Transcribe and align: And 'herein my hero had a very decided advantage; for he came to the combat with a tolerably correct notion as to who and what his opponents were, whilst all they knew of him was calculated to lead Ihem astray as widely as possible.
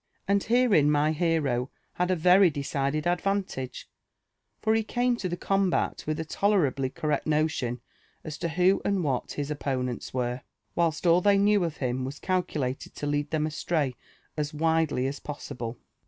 And 0.27 0.41
'herein 0.43 0.89
my 0.89 1.11
hero 1.11 1.69
had 1.93 2.09
a 2.09 2.15
very 2.15 2.49
decided 2.49 3.05
advantage; 3.05 3.87
for 4.59 4.73
he 4.73 4.81
came 4.81 5.15
to 5.17 5.29
the 5.29 5.37
combat 5.37 6.03
with 6.07 6.19
a 6.19 6.25
tolerably 6.25 6.89
correct 6.89 7.27
notion 7.27 7.81
as 8.23 8.39
to 8.39 8.49
who 8.49 8.81
and 8.83 9.03
what 9.03 9.33
his 9.33 9.51
opponents 9.51 10.11
were, 10.11 10.41
whilst 10.73 11.05
all 11.05 11.21
they 11.21 11.37
knew 11.37 11.63
of 11.63 11.77
him 11.77 12.03
was 12.03 12.17
calculated 12.17 12.95
to 12.95 13.05
lead 13.05 13.29
Ihem 13.29 13.45
astray 13.45 13.93
as 14.35 14.55
widely 14.55 15.05
as 15.05 15.19
possible. 15.19 15.77